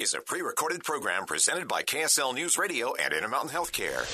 Is 0.00 0.14
a 0.14 0.20
pre 0.22 0.40
recorded 0.40 0.82
program 0.82 1.26
presented 1.26 1.68
by 1.68 1.82
KSL 1.82 2.34
News 2.34 2.56
Radio 2.56 2.94
and 2.94 3.12
Intermountain 3.12 3.50
Healthcare. 3.50 4.06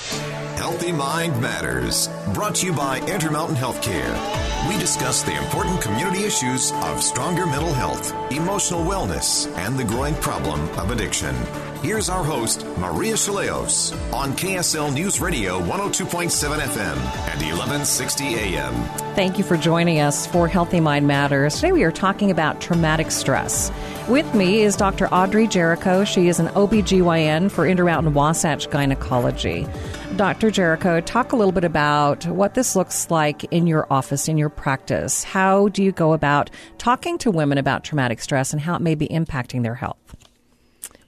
Healthy 0.57 0.91
Mind 0.91 1.41
Matters, 1.41 2.09
brought 2.33 2.55
to 2.55 2.65
you 2.65 2.73
by 2.73 2.99
Intermountain 3.07 3.55
Healthcare. 3.55 4.67
We 4.67 4.77
discuss 4.79 5.23
the 5.23 5.37
important 5.37 5.79
community 5.81 6.25
issues 6.25 6.73
of 6.73 7.01
stronger 7.01 7.45
mental 7.45 7.71
health, 7.71 8.13
emotional 8.33 8.83
wellness, 8.83 9.47
and 9.55 9.79
the 9.79 9.85
growing 9.85 10.15
problem 10.15 10.59
of 10.77 10.91
addiction. 10.91 11.33
Here's 11.83 12.09
our 12.09 12.23
host, 12.23 12.65
Maria 12.79 13.13
Shilaos, 13.13 13.93
on 14.11 14.31
KSL 14.33 14.91
News 14.91 15.21
Radio 15.21 15.59
102.7 15.61 16.57
FM 16.59 16.97
and 16.97 17.41
1160 17.41 18.25
AM. 18.33 18.73
Thank 19.13 19.37
you 19.37 19.43
for 19.43 19.57
joining 19.57 19.99
us 19.99 20.25
for 20.25 20.47
Healthy 20.47 20.79
Mind 20.79 21.05
Matters. 21.07 21.55
Today 21.55 21.71
we 21.71 21.83
are 21.83 21.91
talking 21.91 22.31
about 22.31 22.59
traumatic 22.61 23.11
stress. 23.11 23.71
With 24.09 24.33
me 24.33 24.63
is 24.63 24.75
Dr. 24.75 25.07
Audrey 25.13 25.45
Jericho. 25.45 26.03
She 26.03 26.27
is 26.29 26.39
an 26.39 26.47
OBGYN 26.47 27.51
for 27.51 27.67
Intermountain 27.67 28.15
Wasatch 28.15 28.67
Gynecology. 28.71 29.67
Dr. 30.15 30.49
Jericho, 30.49 30.99
talk 30.99 31.31
a 31.31 31.35
little 31.35 31.51
bit 31.51 31.63
about 31.63 32.25
what 32.25 32.55
this 32.55 32.75
looks 32.75 33.11
like 33.11 33.43
in 33.45 33.67
your 33.67 33.85
office, 33.93 34.27
in 34.27 34.39
your 34.39 34.49
practice. 34.49 35.23
How 35.23 35.67
do 35.67 35.83
you 35.83 35.91
go 35.91 36.13
about 36.13 36.49
talking 36.79 37.19
to 37.19 37.29
women 37.29 37.59
about 37.59 37.83
traumatic 37.83 38.19
stress 38.19 38.51
and 38.51 38.61
how 38.61 38.75
it 38.75 38.81
may 38.81 38.95
be 38.95 39.07
impacting 39.07 39.61
their 39.61 39.75
health? 39.75 39.97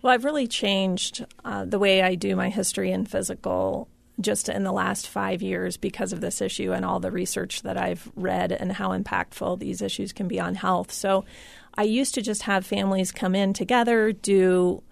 Well, 0.02 0.14
I've 0.14 0.26
really 0.26 0.48
changed 0.48 1.26
uh, 1.44 1.66
the 1.66 1.80
way 1.80 2.02
I 2.02 2.16
do 2.16 2.36
my 2.36 2.50
history 2.50 2.92
and 2.92 3.10
physical 3.10 3.90
just 4.22 4.50
in 4.50 4.64
the 4.64 4.72
last 4.72 5.08
five 5.08 5.42
years 5.42 5.78
because 5.78 6.12
of 6.12 6.22
this 6.22 6.42
issue 6.42 6.74
and 6.74 6.84
all 6.84 7.00
the 7.00 7.12
research 7.12 7.62
that 7.62 7.78
I've 7.78 8.12
read 8.16 8.52
and 8.52 8.72
how 8.72 8.90
impactful 8.90 9.60
these 9.60 9.82
issues 9.82 10.12
can 10.12 10.28
be 10.28 10.40
on 10.40 10.56
health. 10.56 10.92
So 10.92 11.26
I 11.76 11.84
used 11.84 12.16
to 12.16 12.22
just 12.22 12.44
have 12.44 12.66
families 12.66 13.12
come 13.12 13.36
in 13.36 13.54
together, 13.54 14.12
do 14.12 14.84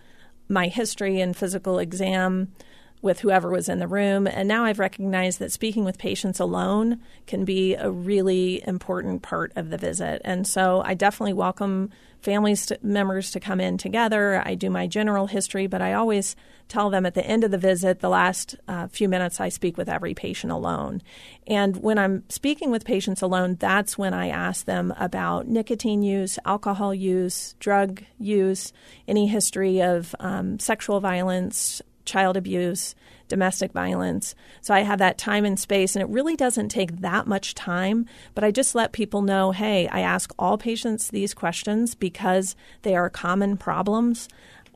my 0.47 0.67
history 0.67 1.19
and 1.19 1.35
physical 1.35 1.79
exam 1.79 2.53
with 3.01 3.19
whoever 3.19 3.49
was 3.49 3.69
in 3.69 3.79
the 3.79 3.87
room. 3.87 4.27
And 4.27 4.47
now 4.47 4.65
I've 4.65 4.79
recognized 4.79 5.39
that 5.39 5.51
speaking 5.51 5.85
with 5.85 5.97
patients 5.97 6.39
alone 6.39 6.99
can 7.27 7.45
be 7.45 7.75
a 7.75 7.91
really 7.91 8.63
important 8.67 9.21
part 9.21 9.51
of 9.55 9.69
the 9.69 9.77
visit. 9.77 10.21
And 10.25 10.47
so 10.47 10.81
I 10.83 10.93
definitely 10.93 11.33
welcome 11.33 11.91
families 12.21 12.71
members 12.81 13.31
to 13.31 13.39
come 13.39 13.61
in 13.61 13.77
together. 13.77 14.41
I 14.43 14.55
do 14.55 14.69
my 14.69 14.87
general 14.87 15.27
history, 15.27 15.67
but 15.67 15.81
I 15.81 15.93
always 15.93 16.35
tell 16.67 16.89
them 16.89 17.05
at 17.05 17.13
the 17.13 17.25
end 17.25 17.43
of 17.43 17.51
the 17.51 17.57
visit, 17.57 17.99
the 17.99 18.09
last 18.09 18.55
uh, 18.67 18.87
few 18.87 19.07
minutes, 19.07 19.39
I 19.39 19.49
speak 19.49 19.77
with 19.77 19.87
every 19.87 20.13
patient 20.13 20.51
alone. 20.51 21.01
And 21.45 21.77
when 21.77 21.97
I'm 21.97 22.23
speaking 22.29 22.71
with 22.71 22.83
patients 22.83 23.21
alone, 23.21 23.55
that's 23.59 23.97
when 23.97 24.13
I 24.13 24.29
ask 24.29 24.65
them 24.65 24.93
about 24.97 25.47
nicotine 25.47 26.01
use, 26.01 26.39
alcohol 26.43 26.93
use, 26.93 27.55
drug 27.59 28.03
use, 28.19 28.73
any 29.07 29.27
history 29.27 29.81
of 29.81 30.13
um, 30.19 30.59
sexual 30.59 30.99
violence, 30.99 31.81
child 32.07 32.35
abuse, 32.35 32.95
domestic 33.27 33.71
violence. 33.71 34.33
So 34.61 34.73
I 34.73 34.79
have 34.79 34.99
that 34.99 35.17
time 35.17 35.45
and 35.45 35.59
space, 35.59 35.95
and 35.95 36.01
it 36.01 36.09
really 36.09 36.35
doesn't 36.35 36.69
take 36.69 37.01
that 37.01 37.27
much 37.27 37.53
time. 37.53 38.07
But 38.33 38.43
I 38.43 38.51
just 38.51 38.73
let 38.73 38.91
people 38.93 39.21
know 39.21 39.51
hey, 39.51 39.87
I 39.89 39.99
ask 39.99 40.33
all 40.39 40.57
patients 40.57 41.09
these 41.09 41.33
questions 41.33 41.93
because 41.93 42.55
they 42.81 42.95
are 42.95 43.09
common 43.09 43.57
problems. 43.57 44.27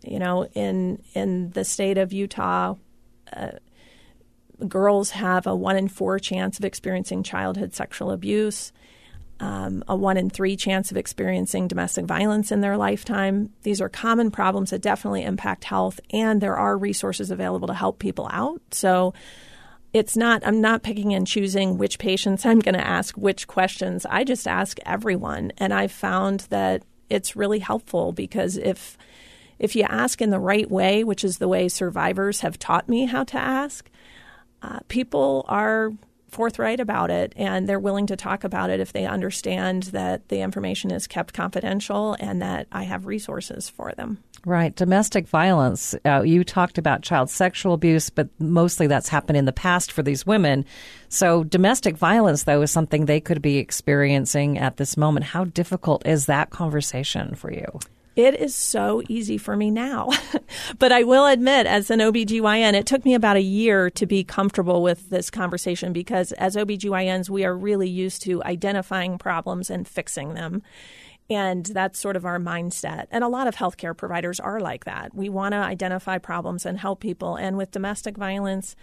You 0.03 0.19
know, 0.19 0.45
in 0.53 1.01
in 1.13 1.51
the 1.51 1.63
state 1.63 1.97
of 1.97 2.13
Utah, 2.13 2.75
uh, 3.33 3.51
girls 4.67 5.11
have 5.11 5.47
a 5.47 5.55
one 5.55 5.77
in 5.77 5.87
four 5.87 6.19
chance 6.19 6.59
of 6.59 6.65
experiencing 6.65 7.23
childhood 7.23 7.73
sexual 7.73 8.11
abuse 8.11 8.71
um, 9.41 9.83
a 9.87 9.95
one 9.95 10.17
in 10.17 10.29
three 10.29 10.55
chance 10.55 10.91
of 10.91 10.97
experiencing 10.97 11.67
domestic 11.67 12.05
violence 12.05 12.51
in 12.51 12.61
their 12.61 12.77
lifetime. 12.77 13.51
These 13.63 13.81
are 13.81 13.89
common 13.89 14.29
problems 14.29 14.69
that 14.69 14.83
definitely 14.83 15.23
impact 15.23 15.63
health, 15.63 15.99
and 16.11 16.39
there 16.39 16.55
are 16.55 16.77
resources 16.77 17.31
available 17.31 17.67
to 17.67 17.73
help 17.73 17.97
people 17.97 18.29
out. 18.31 18.61
So 18.69 19.15
it's 19.93 20.15
not, 20.15 20.45
I'm 20.45 20.61
not 20.61 20.83
picking 20.83 21.15
and 21.15 21.25
choosing 21.25 21.79
which 21.79 21.97
patients 21.97 22.45
I'm 22.45 22.59
going 22.59 22.75
to 22.75 22.87
ask 22.87 23.15
which 23.15 23.47
questions. 23.47 24.05
I 24.07 24.23
just 24.23 24.47
ask 24.47 24.77
everyone. 24.85 25.51
And 25.57 25.73
I've 25.73 25.91
found 25.91 26.41
that 26.51 26.83
it's 27.09 27.35
really 27.35 27.59
helpful 27.59 28.13
because 28.13 28.57
if 28.57 28.97
if 29.57 29.75
you 29.75 29.83
ask 29.83 30.23
in 30.23 30.31
the 30.31 30.39
right 30.39 30.69
way, 30.71 31.03
which 31.03 31.23
is 31.23 31.37
the 31.37 31.47
way 31.47 31.67
survivors 31.67 32.41
have 32.41 32.57
taught 32.57 32.89
me 32.89 33.05
how 33.05 33.23
to 33.25 33.37
ask, 33.37 33.91
uh, 34.63 34.79
people 34.87 35.45
are 35.47 35.91
forthright 36.31 36.79
about 36.79 37.11
it 37.11 37.33
and 37.35 37.67
they're 37.67 37.79
willing 37.79 38.07
to 38.07 38.15
talk 38.15 38.43
about 38.43 38.69
it 38.69 38.79
if 38.79 38.93
they 38.93 39.05
understand 39.05 39.83
that 39.83 40.29
the 40.29 40.39
information 40.39 40.91
is 40.91 41.05
kept 41.05 41.33
confidential 41.33 42.15
and 42.19 42.41
that 42.41 42.67
I 42.71 42.83
have 42.83 43.05
resources 43.05 43.69
for 43.69 43.91
them. 43.93 44.23
Right. 44.45 44.75
Domestic 44.75 45.27
violence. 45.27 45.93
Uh, 46.03 46.23
you 46.23 46.43
talked 46.43 46.77
about 46.79 47.03
child 47.03 47.29
sexual 47.29 47.73
abuse, 47.73 48.09
but 48.09 48.27
mostly 48.39 48.87
that's 48.87 49.09
happened 49.09 49.37
in 49.37 49.45
the 49.45 49.51
past 49.51 49.91
for 49.91 50.01
these 50.01 50.25
women. 50.25 50.65
So, 51.09 51.43
domestic 51.43 51.95
violence, 51.95 52.43
though, 52.43 52.63
is 52.63 52.71
something 52.71 53.05
they 53.05 53.19
could 53.19 53.41
be 53.41 53.57
experiencing 53.57 54.57
at 54.57 54.77
this 54.77 54.97
moment. 54.97 55.25
How 55.25 55.43
difficult 55.43 56.07
is 56.07 56.25
that 56.25 56.49
conversation 56.49 57.35
for 57.35 57.51
you? 57.51 57.79
It 58.15 58.35
is 58.35 58.53
so 58.53 59.01
easy 59.07 59.37
for 59.37 59.55
me 59.55 59.71
now. 59.71 60.09
but 60.79 60.91
I 60.91 61.03
will 61.03 61.27
admit, 61.27 61.65
as 61.65 61.89
an 61.89 61.99
OBGYN, 61.99 62.73
it 62.73 62.85
took 62.85 63.05
me 63.05 63.13
about 63.13 63.37
a 63.37 63.41
year 63.41 63.89
to 63.91 64.05
be 64.05 64.23
comfortable 64.23 64.83
with 64.83 65.09
this 65.09 65.29
conversation 65.29 65.93
because 65.93 66.33
as 66.33 66.57
OBGYNs, 66.57 67.29
we 67.29 67.45
are 67.45 67.55
really 67.55 67.89
used 67.89 68.21
to 68.23 68.43
identifying 68.43 69.17
problems 69.17 69.69
and 69.69 69.87
fixing 69.87 70.33
them. 70.33 70.61
And 71.29 71.65
that's 71.67 71.97
sort 71.97 72.17
of 72.17 72.25
our 72.25 72.39
mindset. 72.39 73.05
And 73.09 73.23
a 73.23 73.29
lot 73.29 73.47
of 73.47 73.55
healthcare 73.55 73.95
providers 73.95 74.41
are 74.41 74.59
like 74.59 74.83
that. 74.83 75.15
We 75.15 75.29
want 75.29 75.53
to 75.53 75.59
identify 75.59 76.17
problems 76.17 76.65
and 76.65 76.77
help 76.77 76.99
people. 76.99 77.37
And 77.37 77.55
with 77.55 77.71
domestic 77.71 78.17
violence, 78.17 78.75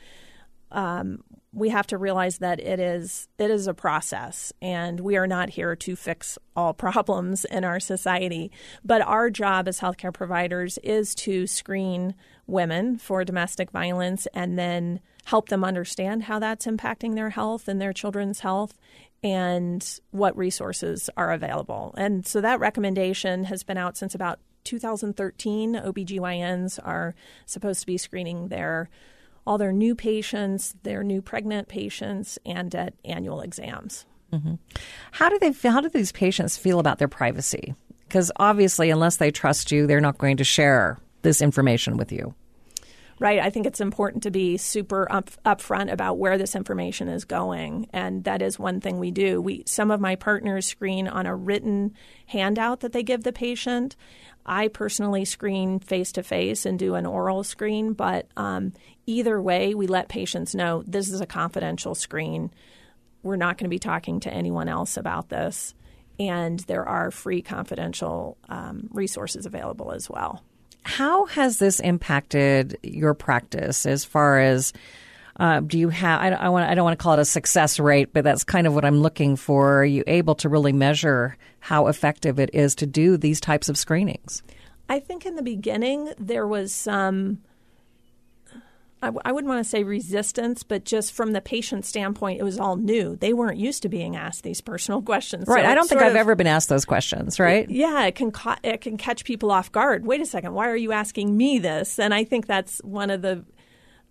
um, 0.71 1.23
we 1.53 1.71
have 1.71 1.87
to 1.89 1.99
realize 1.99 2.39
that 2.39 2.61
it 2.61 2.79
is 2.79 3.29
it 3.39 3.51
is 3.51 3.67
a 3.67 3.75
process 3.75 4.53
and 4.61 5.01
we 5.01 5.17
are 5.17 5.27
not 5.27 5.51
here 5.51 5.75
to 5.75 5.97
fix 5.97 6.39
all 6.55 6.73
problems 6.87 7.45
in 7.47 7.65
our 7.65 7.81
society. 7.81 8.51
But 8.84 9.03
our 9.03 9.31
job 9.31 9.69
as 9.69 9.81
healthcare 9.81 10.12
providers 10.12 10.79
is 10.83 11.15
to 11.17 11.47
screen 11.47 12.15
women 12.47 12.99
for 12.99 13.25
domestic 13.25 13.71
violence 13.71 14.27
and 14.34 14.59
then 14.59 15.01
help 15.25 15.49
them 15.49 15.65
understand 15.65 16.25
how 16.25 16.39
that's 16.39 16.67
impacting 16.67 17.15
their 17.15 17.31
health 17.31 17.69
and 17.69 17.81
their 17.81 17.93
children's 17.93 18.41
health 18.41 18.79
and 19.23 20.00
what 20.11 20.37
resources 20.37 21.11
are 21.17 21.32
available. 21.32 21.94
And 21.99 22.26
so 22.26 22.41
that 22.41 22.61
recommendation 22.61 23.44
has 23.44 23.62
been 23.62 23.76
out 23.76 23.97
since 23.97 24.15
about 24.15 24.38
2013 24.65 25.75
OBGYNs 25.75 26.79
are 26.85 27.15
supposed 27.47 27.81
to 27.81 27.87
be 27.87 27.99
screening 27.99 28.49
their 28.49 28.88
all 29.49 29.56
their 29.56 29.73
new 29.73 29.95
patients, 29.95 30.75
their 30.83 31.03
new 31.03 31.23
pregnant 31.23 31.69
patients, 31.69 32.39
and 32.45 32.75
at 32.75 32.93
annual 33.06 33.41
exams. 33.41 34.05
Mm-hmm. 34.31 34.56
How 35.12 35.31
do 35.31 35.39
they? 35.39 35.53
How 35.71 35.81
do 35.81 35.89
these 35.89 36.12
patients 36.12 36.59
feel 36.59 36.79
about 36.79 36.99
their 36.99 37.09
privacy? 37.09 37.75
Because 38.06 38.31
obviously, 38.37 38.91
unless 38.91 39.17
they 39.17 39.31
trust 39.31 39.73
you, 39.73 39.87
they're 39.87 40.03
not 40.03 40.19
going 40.19 40.37
to 40.37 40.45
share 40.45 40.99
this 41.23 41.41
information 41.41 41.97
with 41.97 42.12
you. 42.12 42.35
Right. 43.20 43.41
I 43.41 43.50
think 43.50 43.67
it's 43.67 43.81
important 43.81 44.23
to 44.23 44.31
be 44.31 44.56
super 44.59 45.11
up, 45.11 45.31
upfront 45.44 45.91
about 45.91 46.19
where 46.19 46.38
this 46.38 46.55
information 46.55 47.09
is 47.09 47.25
going, 47.25 47.88
and 47.93 48.23
that 48.23 48.43
is 48.43 48.61
one 48.61 48.81
thing 48.81 49.00
we 49.00 49.11
do. 49.11 49.43
We 49.43 49.65
some 49.67 49.91
of 49.91 50.00
my 50.00 50.15
partners 50.15 50.67
screen 50.67 51.09
on 51.09 51.26
a 51.26 51.35
written 51.35 51.94
handout 52.26 52.81
that 52.81 52.93
they 52.93 53.03
give 53.03 53.25
the 53.25 53.32
patient. 53.32 53.97
I 54.47 54.69
personally 54.69 55.25
screen 55.25 55.81
face 55.81 56.12
to 56.12 56.23
face 56.23 56.65
and 56.65 56.79
do 56.79 56.94
an 56.94 57.06
oral 57.06 57.43
screen, 57.43 57.93
but 57.93 58.29
um, 58.37 58.73
either 59.05 59.43
way, 59.43 59.75
we 59.75 59.87
let 59.88 60.09
patients 60.09 60.55
know 60.55 60.85
this 60.87 61.11
is 61.11 61.20
a 61.20 61.26
confidential 61.26 61.94
screen. 61.94 62.50
we're 63.23 63.37
not 63.37 63.59
going 63.59 63.65
to 63.65 63.70
be 63.70 63.79
talking 63.79 64.20
to 64.20 64.32
anyone 64.32 64.69
else 64.69 64.97
about 64.97 65.29
this. 65.29 65.75
And 66.20 66.59
there 66.61 66.87
are 66.87 67.11
free 67.11 67.43
confidential 67.43 68.38
um, 68.49 68.88
resources 68.93 69.47
available 69.47 69.93
as 69.93 70.11
well. 70.11 70.43
How 70.88 71.26
has 71.26 71.58
this 71.58 71.81
impacted 71.81 72.79
your 72.82 73.12
practice 73.12 73.85
as 73.85 74.06
far 74.06 74.40
as 74.40 74.73
uh, 75.37 75.61
do 75.61 75.79
you 75.79 75.90
have? 75.90 76.20
I, 76.20 76.29
I, 76.31 76.49
want. 76.49 76.69
I 76.69 76.75
don't 76.75 76.85
want 76.85 76.99
to 76.99 77.02
call 77.02 77.12
it 77.12 77.19
a 77.19 77.26
success 77.26 77.79
rate, 77.79 78.14
but 78.14 78.25
that's 78.25 78.43
kind 78.43 78.67
of 78.67 78.75
what 78.75 78.87
I'm 78.87 79.00
looking 79.02 79.37
for. 79.37 79.81
Are 79.81 79.85
you 79.85 80.02
able 80.06 80.35
to 80.37 80.49
really 80.49 80.73
measure 80.73 81.37
how 81.61 81.88
effective 81.88 82.40
it 82.40 82.49
is 82.55 82.75
to 82.76 82.87
do 82.87 83.19
these 83.19 83.38
types 83.38 83.69
of 83.69 83.76
screenings? 83.76 84.43
I 84.88 84.99
think 84.99 85.26
in 85.26 85.37
the 85.37 85.43
beginning 85.43 86.11
there 86.19 86.46
was 86.46 86.73
some. 86.73 87.43
I 89.00 89.06
w- 89.06 89.21
I 89.25 89.33
wouldn't 89.33 89.49
want 89.49 89.65
to 89.65 89.69
say 89.69 89.85
resistance, 89.85 90.62
but 90.62 90.85
just 90.85 91.12
from 91.12 91.33
the 91.33 91.41
patient 91.41 91.85
standpoint, 91.85 92.41
it 92.41 92.43
was 92.43 92.59
all 92.59 92.77
new. 92.77 93.17
They 93.17 93.33
weren't 93.33 93.59
used 93.59 93.83
to 93.83 93.89
being 93.89 94.17
asked 94.17 94.43
these 94.43 94.61
personal 94.61 95.03
questions. 95.11 95.47
Right. 95.47 95.65
So 95.65 95.71
I 95.71 95.75
don't 95.75 95.89
think 95.89 96.00
I've 96.03 96.12
of, 96.12 96.17
ever 96.17 96.35
been 96.35 96.47
asked 96.47 96.69
those 96.69 96.85
questions. 96.85 97.39
Right. 97.39 97.69
Yeah, 97.71 98.05
it 98.06 98.15
can 98.15 98.33
ca- 98.33 98.59
it 98.62 98.81
can 98.81 98.97
catch 98.97 99.25
people 99.25 99.50
off 99.50 99.71
guard. 99.71 100.05
Wait 100.05 100.21
a 100.21 100.27
second, 100.27 100.55
why 100.55 100.69
are 100.69 100.77
you 100.77 100.93
asking 100.93 101.37
me 101.37 101.59
this? 101.59 101.99
And 101.99 102.12
I 102.12 102.25
think 102.25 102.47
that's 102.47 102.79
one 102.79 103.11
of 103.11 103.23
the 103.23 103.45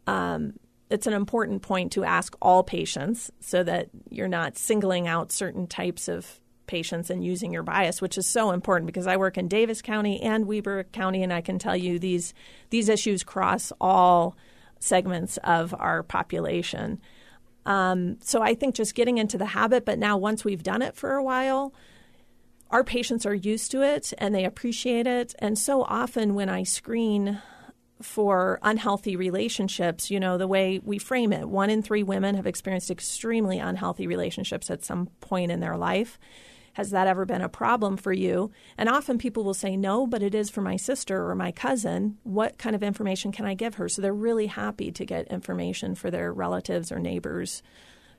um, 0.08 0.54
it's 0.90 1.08
an 1.08 1.14
important 1.14 1.62
point 1.62 1.92
to 1.94 2.04
ask 2.04 2.36
all 2.42 2.64
patients 2.64 3.30
so 3.42 3.64
that 3.64 3.90
you're 4.10 4.28
not 4.30 4.58
singling 4.58 5.08
out 5.08 5.32
certain 5.32 5.68
types 5.68 6.08
of 6.08 6.40
patients 6.66 7.10
and 7.10 7.24
using 7.24 7.52
your 7.52 7.64
bias, 7.64 8.02
which 8.02 8.18
is 8.18 8.28
so 8.28 8.52
important 8.52 8.88
because 8.88 9.08
I 9.08 9.18
work 9.18 9.38
in 9.38 9.48
Davis 9.48 9.82
County 9.82 10.22
and 10.22 10.46
Weber 10.46 10.84
County, 10.86 11.24
and 11.24 11.34
I 11.34 11.42
can 11.42 11.60
tell 11.60 11.76
you 11.76 12.00
these 12.00 12.34
these 12.70 12.90
issues 12.90 13.24
cross 13.24 13.72
all 13.82 14.36
segments 14.80 15.38
of 15.38 15.74
our 15.78 16.04
population. 16.04 17.00
Um, 17.66 18.18
so 18.22 18.42
I 18.42 18.54
think 18.54 18.76
just 18.76 18.96
getting 18.96 19.18
into 19.18 19.38
the 19.38 19.46
habit, 19.46 19.86
but 19.86 20.00
now 20.00 20.18
once 20.18 20.46
we've 20.46 20.64
done 20.64 20.82
it 20.82 20.96
for 20.96 21.14
a 21.14 21.24
while, 21.24 21.74
our 22.70 22.84
patients 22.84 23.26
are 23.26 23.34
used 23.34 23.72
to 23.72 23.82
it 23.82 24.14
and 24.18 24.34
they 24.34 24.46
appreciate 24.46 25.08
it. 25.08 25.36
And 25.40 25.58
so 25.58 25.84
often 25.84 26.34
when 26.34 26.50
I 26.50 26.64
screen 26.64 27.42
for 28.02 28.60
unhealthy 28.62 29.16
relationships, 29.16 30.12
you 30.12 30.20
know, 30.20 30.38
the 30.38 30.48
way 30.48 30.80
we 30.84 31.00
frame 31.00 31.34
it. 31.34 31.50
One 31.50 31.70
in 31.70 31.82
three 31.82 32.04
women 32.04 32.36
have 32.36 32.48
experienced 32.48 32.92
extremely 32.92 33.60
unhealthy 33.60 34.08
relationships 34.08 34.70
at 34.70 34.86
some 34.86 35.08
point 35.20 35.52
in 35.52 35.60
their 35.60 35.78
life. 35.78 36.20
Has 36.78 36.92
that 36.92 37.08
ever 37.08 37.26
been 37.26 37.42
a 37.42 37.50
problem 37.50 37.98
for 37.98 38.14
you? 38.14 38.52
And 38.78 38.88
often 38.88 39.18
people 39.18 39.44
will 39.44 39.56
say, 39.56 39.76
no, 39.76 40.06
but 40.06 40.22
it 40.22 40.36
is 40.36 40.52
for 40.52 40.62
my 40.62 40.76
sister 40.76 41.28
or 41.28 41.34
my 41.34 41.52
cousin. 41.52 42.20
What 42.22 42.60
kind 42.60 42.76
of 42.76 42.84
information 42.84 43.32
can 43.32 43.48
I 43.48 43.56
give 43.56 43.74
her? 43.76 43.90
So 43.90 44.00
they're 44.00 44.14
really 44.14 44.46
happy 44.46 44.92
to 44.92 45.04
get 45.04 45.28
information 45.30 45.96
for 45.96 46.12
their 46.12 46.32
relatives 46.32 46.92
or 46.92 47.00
neighbors, 47.00 47.64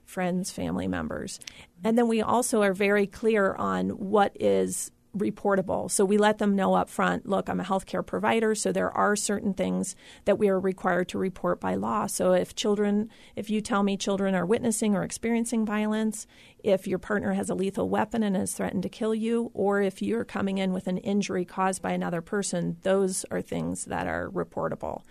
friends, 0.06 0.50
family 0.50 0.88
members. 0.88 1.38
And 1.84 1.96
then 1.96 2.08
we 2.08 2.20
also 2.20 2.62
are 2.62 2.74
very 2.74 3.06
clear 3.06 3.54
on 3.54 3.90
what 3.90 4.36
is 4.40 4.90
reportable. 5.18 5.90
So 5.90 6.04
we 6.04 6.18
let 6.18 6.38
them 6.38 6.56
know 6.56 6.74
up 6.74 6.88
front 6.88 7.26
look, 7.26 7.48
I'm 7.48 7.60
a 7.60 7.64
healthcare 7.64 8.04
provider, 8.04 8.54
so 8.54 8.72
there 8.72 8.90
are 8.90 9.16
certain 9.16 9.54
things 9.54 9.94
that 10.24 10.38
we 10.38 10.48
are 10.48 10.58
required 10.58 11.08
to 11.10 11.18
report 11.18 11.60
by 11.60 11.74
law. 11.74 12.06
So 12.06 12.32
if 12.32 12.54
children, 12.54 13.10
if 13.36 13.50
you 13.50 13.60
tell 13.60 13.82
me 13.82 13.96
children 13.96 14.34
are 14.34 14.46
witnessing 14.46 14.94
or 14.94 15.02
experiencing 15.02 15.66
violence, 15.66 16.26
if 16.64 16.86
your 16.86 16.98
partner 16.98 17.34
has 17.34 17.50
a 17.50 17.54
lethal 17.54 17.88
weapon 17.88 18.22
and 18.22 18.36
has 18.36 18.52
threatened 18.52 18.82
to 18.82 18.88
kill 18.88 19.14
you, 19.14 19.50
or 19.54 19.80
if 19.80 20.02
you're 20.02 20.24
coming 20.24 20.58
in 20.58 20.72
with 20.72 20.86
an 20.86 20.98
injury 20.98 21.44
caused 21.44 21.82
by 21.82 21.92
another 21.92 22.22
person, 22.22 22.76
those 22.82 23.24
are 23.30 23.42
things 23.42 23.84
that 23.86 24.06
are 24.06 24.30
reportable. 24.30 25.02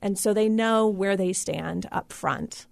And 0.00 0.18
so 0.18 0.34
they 0.34 0.48
know 0.48 0.86
where 0.86 1.16
they 1.16 1.32
stand 1.32 1.86
up 1.90 2.12
front. 2.12 2.66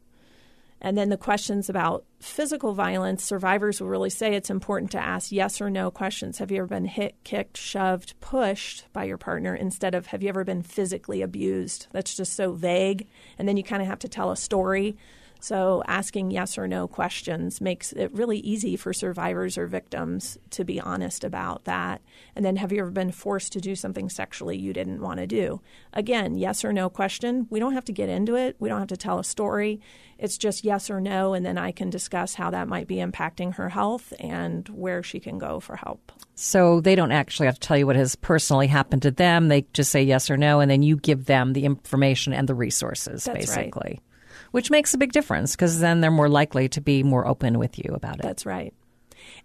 And 0.84 0.98
then 0.98 1.10
the 1.10 1.16
questions 1.16 1.70
about 1.70 2.04
physical 2.18 2.74
violence, 2.74 3.22
survivors 3.22 3.80
will 3.80 3.88
really 3.88 4.10
say 4.10 4.34
it's 4.34 4.50
important 4.50 4.90
to 4.90 4.98
ask 4.98 5.30
yes 5.30 5.60
or 5.60 5.70
no 5.70 5.92
questions. 5.92 6.38
Have 6.38 6.50
you 6.50 6.58
ever 6.58 6.66
been 6.66 6.86
hit, 6.86 7.14
kicked, 7.22 7.56
shoved, 7.56 8.20
pushed 8.20 8.92
by 8.92 9.04
your 9.04 9.16
partner 9.16 9.54
instead 9.54 9.94
of 9.94 10.06
have 10.06 10.24
you 10.24 10.28
ever 10.28 10.42
been 10.42 10.62
physically 10.62 11.22
abused? 11.22 11.86
That's 11.92 12.16
just 12.16 12.34
so 12.34 12.52
vague. 12.52 13.06
And 13.38 13.48
then 13.48 13.56
you 13.56 13.62
kind 13.62 13.80
of 13.80 13.86
have 13.86 14.00
to 14.00 14.08
tell 14.08 14.32
a 14.32 14.36
story. 14.36 14.96
So, 15.42 15.82
asking 15.88 16.30
yes 16.30 16.56
or 16.56 16.68
no 16.68 16.86
questions 16.86 17.60
makes 17.60 17.92
it 17.92 18.14
really 18.14 18.38
easy 18.38 18.76
for 18.76 18.92
survivors 18.92 19.58
or 19.58 19.66
victims 19.66 20.38
to 20.50 20.64
be 20.64 20.80
honest 20.80 21.24
about 21.24 21.64
that. 21.64 22.00
And 22.36 22.44
then, 22.44 22.54
have 22.54 22.70
you 22.70 22.78
ever 22.78 22.92
been 22.92 23.10
forced 23.10 23.52
to 23.54 23.60
do 23.60 23.74
something 23.74 24.08
sexually 24.08 24.56
you 24.56 24.72
didn't 24.72 25.00
want 25.00 25.18
to 25.18 25.26
do? 25.26 25.60
Again, 25.92 26.36
yes 26.36 26.64
or 26.64 26.72
no 26.72 26.88
question. 26.88 27.48
We 27.50 27.58
don't 27.58 27.72
have 27.72 27.84
to 27.86 27.92
get 27.92 28.08
into 28.08 28.36
it, 28.36 28.54
we 28.60 28.68
don't 28.68 28.78
have 28.78 28.86
to 28.88 28.96
tell 28.96 29.18
a 29.18 29.24
story. 29.24 29.80
It's 30.16 30.38
just 30.38 30.62
yes 30.62 30.88
or 30.88 31.00
no, 31.00 31.34
and 31.34 31.44
then 31.44 31.58
I 31.58 31.72
can 31.72 31.90
discuss 31.90 32.34
how 32.34 32.50
that 32.50 32.68
might 32.68 32.86
be 32.86 32.98
impacting 32.98 33.54
her 33.54 33.68
health 33.68 34.12
and 34.20 34.68
where 34.68 35.02
she 35.02 35.18
can 35.18 35.38
go 35.38 35.58
for 35.58 35.74
help. 35.74 36.12
So, 36.36 36.80
they 36.80 36.94
don't 36.94 37.10
actually 37.10 37.46
have 37.46 37.58
to 37.58 37.66
tell 37.66 37.76
you 37.76 37.88
what 37.88 37.96
has 37.96 38.14
personally 38.14 38.68
happened 38.68 39.02
to 39.02 39.10
them. 39.10 39.48
They 39.48 39.66
just 39.72 39.90
say 39.90 40.04
yes 40.04 40.30
or 40.30 40.36
no, 40.36 40.60
and 40.60 40.70
then 40.70 40.84
you 40.84 40.98
give 40.98 41.24
them 41.24 41.52
the 41.52 41.64
information 41.64 42.32
and 42.32 42.48
the 42.48 42.54
resources, 42.54 43.24
That's 43.24 43.46
basically. 43.46 43.98
Right 43.98 44.02
which 44.50 44.70
makes 44.70 44.92
a 44.94 44.98
big 44.98 45.12
difference 45.12 45.52
because 45.52 45.80
then 45.80 46.00
they're 46.00 46.10
more 46.10 46.28
likely 46.28 46.68
to 46.68 46.80
be 46.80 47.02
more 47.02 47.26
open 47.26 47.58
with 47.58 47.78
you 47.78 47.94
about 47.94 48.16
it. 48.16 48.22
That's 48.22 48.44
right. 48.44 48.74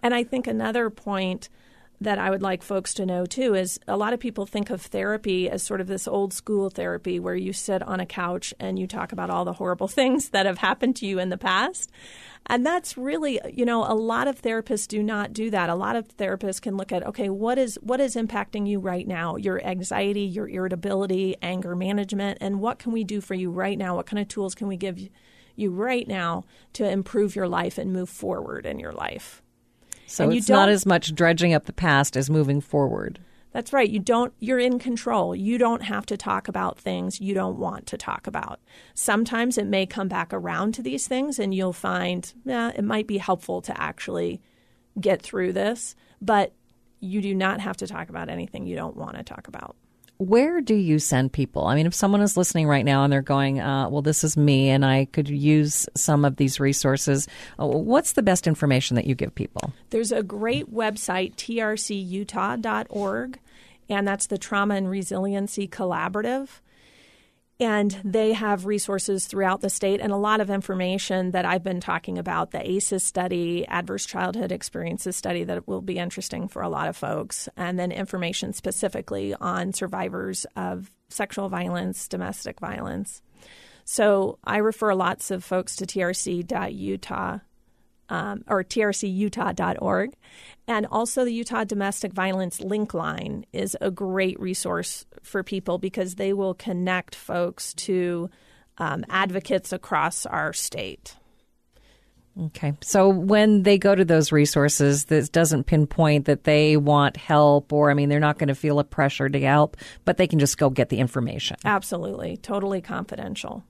And 0.01 0.13
I 0.13 0.23
think 0.23 0.47
another 0.47 0.89
point 0.89 1.49
that 1.99 2.19
I 2.19 2.29
would 2.29 2.41
like 2.44 2.61
folks 2.61 2.94
to 2.95 3.05
know 3.05 3.25
too 3.25 3.55
is 3.55 3.79
a 3.88 3.97
lot 3.97 4.13
of 4.13 4.19
people 4.19 4.45
think 4.45 4.69
of 4.69 4.81
therapy 4.81 5.49
as 5.49 5.63
sort 5.63 5.81
of 5.81 5.88
this 5.88 6.07
old 6.07 6.31
school 6.31 6.69
therapy 6.69 7.19
where 7.19 7.35
you 7.35 7.53
sit 7.53 7.81
on 7.81 7.99
a 7.99 8.05
couch 8.05 8.53
and 8.59 8.77
you 8.77 8.85
talk 8.85 9.11
about 9.11 9.29
all 9.29 9.45
the 9.45 9.53
horrible 9.53 9.88
things 9.88 10.29
that 10.29 10.45
have 10.45 10.59
happened 10.59 10.95
to 10.97 11.07
you 11.07 11.19
in 11.19 11.29
the 11.29 11.38
past. 11.38 11.91
And 12.45 12.65
that's 12.65 12.97
really, 12.97 13.41
you 13.51 13.65
know, 13.65 13.83
a 13.83 13.94
lot 13.94 14.27
of 14.27 14.41
therapists 14.41 14.88
do 14.88 15.03
not 15.03 15.33
do 15.33 15.49
that. 15.49 15.69
A 15.69 15.75
lot 15.75 15.95
of 15.95 16.07
therapists 16.15 16.61
can 16.61 16.77
look 16.77 16.91
at, 16.91 17.05
okay, 17.05 17.29
what 17.29 17.57
is 17.57 17.77
what 17.81 17.99
is 17.99 18.15
impacting 18.15 18.67
you 18.67 18.79
right 18.79 19.05
now? 19.05 19.35
Your 19.35 19.61
anxiety, 19.65 20.21
your 20.21 20.47
irritability, 20.47 21.35
anger 21.41 21.75
management, 21.75 22.38
and 22.39 22.61
what 22.61 22.79
can 22.79 22.94
we 22.94 23.03
do 23.03 23.19
for 23.19 23.33
you 23.33 23.51
right 23.51 23.77
now? 23.77 23.95
What 23.95 24.05
kind 24.05 24.21
of 24.21 24.29
tools 24.29 24.55
can 24.55 24.67
we 24.67 24.77
give 24.77 24.97
you 25.55 25.71
right 25.71 26.07
now 26.07 26.45
to 26.73 26.88
improve 26.89 27.35
your 27.35 27.49
life 27.49 27.77
and 27.77 27.91
move 27.91 28.09
forward 28.09 28.65
in 28.65 28.79
your 28.79 28.94
life? 28.94 29.41
So 30.07 30.24
and 30.24 30.33
it's 30.33 30.50
not 30.50 30.69
as 30.69 30.86
much 30.86 31.13
dredging 31.13 31.54
up 31.54 31.65
the 31.65 31.74
past 31.74 32.18
as 32.18 32.30
moving 32.30 32.62
forward. 32.62 33.19
That's 33.51 33.74
right. 33.74 33.89
You 33.89 34.00
don't 34.00 34.33
you're 34.39 34.59
in 34.59 34.80
control. 34.80 35.36
You 35.36 35.57
don't 35.57 35.83
have 35.83 36.06
to 36.07 36.18
talk 36.18 36.48
about 36.48 36.77
things 36.77 37.19
you 37.21 37.33
don't 37.33 37.57
want 37.57 37.88
to 37.88 37.98
talk 37.98 38.27
about. 38.27 38.59
Sometimes 38.94 39.57
it 39.57 39.68
may 39.68 39.86
come 39.86 40.07
back 40.07 40.33
around 40.33 40.74
to 40.75 40.81
these 40.81 41.07
things 41.07 41.39
and 41.39 41.54
you'll 41.54 41.74
find, 41.74 42.33
yeah, 42.45 42.71
it 42.75 42.83
might 42.83 43.07
be 43.07 43.18
helpful 43.18 43.62
to 43.63 43.81
actually 43.81 44.42
get 44.99 45.21
through 45.21 45.54
this, 45.54 45.95
but 46.21 46.54
you 46.99 47.21
do 47.21 47.33
not 47.35 47.59
have 47.59 47.78
to 47.78 47.87
talk 47.87 48.09
about 48.09 48.30
anything 48.30 48.66
you 48.66 48.76
don't 48.76 48.97
want 48.97 49.18
to 49.18 49.23
talk 49.23 49.47
about 49.47 49.76
where 50.18 50.62
do 50.62 50.74
you 50.74 51.00
send 51.00 51.31
people? 51.31 51.68
I 51.68 51.76
mean, 51.76 51.86
if 51.86 51.94
someone 51.94 52.21
is 52.21 52.38
listening 52.38 52.68
right 52.68 52.86
now 52.86 53.04
and 53.04 53.14
they're 53.14 53.21
going, 53.21 53.59
uh, 53.59 53.90
well, 53.90 54.02
this 54.02 54.24
is 54.24 54.36
me 54.36 54.69
and 54.69 54.86
I 54.86 55.06
could 55.06 55.30
use 55.30 55.88
some 55.95 56.26
of 56.26 56.38
these 56.38 56.59
resources, 56.59 57.28
uh, 57.59 57.68
what's 57.68 58.14
the 58.14 58.24
best 58.24 58.47
information 58.47 58.95
that 58.95 59.06
you 59.06 59.16
give 59.16 59.36
people? 59.36 59.74
There's 59.92 60.12
a 60.12 60.24
great 60.24 60.74
website, 60.74 61.36
trcutah.org, 61.36 63.40
and 63.90 64.07
that's 64.07 64.28
the 64.28 64.38
Trauma 64.38 64.76
and 64.76 64.90
Resiliency 64.90 65.68
Collaborative. 65.68 66.50
And 67.59 67.99
they 68.04 68.33
have 68.33 68.68
resources 68.68 69.26
throughout 69.26 69.61
the 69.61 69.69
state 69.69 69.99
and 69.99 70.11
a 70.11 70.18
lot 70.18 70.42
of 70.42 70.52
information 70.52 71.31
that 71.31 71.44
I've 71.44 71.64
been 71.64 71.80
talking 71.80 72.19
about 72.19 72.52
the 72.52 72.69
ACEs 72.69 73.04
study, 73.04 73.68
Adverse 73.68 74.06
Childhood 74.06 74.52
Experiences 74.52 75.16
study, 75.16 75.44
that 75.44 75.68
will 75.68 75.81
be 75.81 75.97
interesting 75.97 76.47
for 76.47 76.61
a 76.61 76.69
lot 76.69 76.87
of 76.87 76.95
folks. 76.95 77.49
And 77.57 77.80
then 77.80 77.92
information 77.92 78.54
specifically 78.54 79.33
on 79.33 79.73
survivors 79.73 80.45
of 80.56 80.92
sexual 81.09 81.49
violence, 81.49 82.07
domestic 82.07 82.59
violence. 82.59 83.23
So 83.85 84.37
I 84.44 84.57
refer 84.57 84.94
lots 84.94 85.31
of 85.31 85.44
folks 85.44 85.78
to 85.78 85.85
trc.utah 85.85 87.40
um, 88.09 88.44
or 88.47 88.64
trcutah.org. 88.64 90.14
And 90.68 90.85
also, 90.87 91.23
the 91.23 91.33
Utah 91.33 91.64
Domestic 91.64 92.14
Violence 92.14 92.59
Link 92.59 92.94
Line 92.94 93.45
is 93.54 93.78
a 93.80 93.90
great 93.90 94.40
resource 94.40 95.06
for 95.23 95.44
people 95.44 95.78
because 95.78 96.16
they 96.16 96.33
will 96.33 96.54
connect 96.54 97.16
folks 97.16 97.73
to 97.76 98.30
um, 98.78 99.06
advocates 99.09 99.71
across 99.71 100.26
our 100.26 100.54
state. 100.54 101.16
Okay. 102.40 102.73
So 102.81 103.09
when 103.09 103.64
they 103.64 103.78
go 103.78 103.95
to 103.95 104.06
those 104.06 104.31
resources, 104.31 105.06
this 105.06 105.28
doesn't 105.30 105.64
pinpoint 105.64 106.26
that 106.26 106.44
they 106.44 106.78
want 106.78 107.18
help 107.18 107.73
or, 107.73 107.90
I 107.90 107.95
mean, 107.95 108.09
they're 108.09 108.19
not 108.19 108.37
going 108.37 108.49
to 108.49 108.56
feel 108.56 108.80
a 108.80 108.83
pressure 108.83 109.28
to 109.28 109.40
help, 109.40 109.78
but 110.06 110.18
they 110.18 110.28
can 110.28 110.37
just 110.37 110.57
go 110.57 110.69
get 110.69 110.90
the 110.90 110.99
information. 110.99 111.57
Absolutely. 111.66 112.37
Totally 112.37 112.81
confidential. 112.81 113.64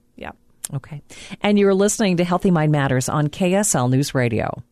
Okay. 0.74 1.02
And 1.42 1.58
you're 1.58 1.74
listening 1.74 2.18
to 2.18 2.24
Healthy 2.24 2.52
Mind 2.52 2.72
Matters 2.72 3.10
on 3.10 3.28
KSL 3.30 3.90
News 3.90 4.14
Radio. 4.14 4.64